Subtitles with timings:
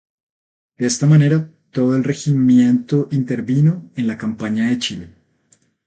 [0.79, 5.13] De esta manera, todo el Regimiento intervino en la campaña de Chile.